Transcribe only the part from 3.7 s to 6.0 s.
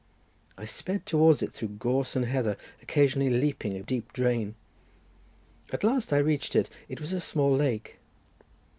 a deep drain. At